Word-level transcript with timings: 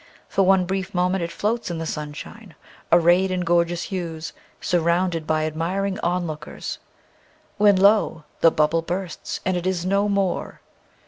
For 0.27 0.41
one 0.41 0.65
brief 0.65 0.95
moment 0.95 1.23
it 1.23 1.31
floats 1.31 1.69
in 1.69 1.77
the 1.77 1.85
sunshine, 1.85 2.55
arrayed 2.91 3.29
in 3.29 3.41
gorgeous 3.41 3.83
hues, 3.83 4.33
surrounded 4.59 5.27
by 5.27 5.43
ad 5.45 5.55
miring 5.55 5.99
onlookers— 5.99 6.79
when 7.59 7.75
lo! 7.75 8.23
the 8.39 8.49
bubble 8.49 8.81
bursts 8.81 9.41
and 9.45 9.55
it 9.55 9.67
is 9.67 9.85
no 9.85 10.09
more. 10.09 10.59